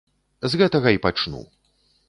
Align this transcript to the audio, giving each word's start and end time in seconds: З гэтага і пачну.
З 0.53 0.61
гэтага 0.61 0.95
і 0.97 1.01
пачну. 1.05 1.45